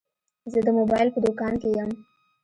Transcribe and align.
زه 0.51 0.59
د 0.65 0.69
موبایل 0.77 1.07
په 1.13 1.19
دوکان 1.25 1.53
کي 1.61 1.69
یم. 1.77 1.89